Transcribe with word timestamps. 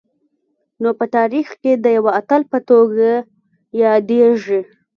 نو 0.81 0.89
په 0.99 1.05
تاریخ 1.15 1.47
کي 1.61 1.71
د 1.77 1.85
یوه 1.97 2.11
اتل 2.19 2.41
په 2.51 2.59
توګه 2.69 3.09
یادیږي 3.83 4.61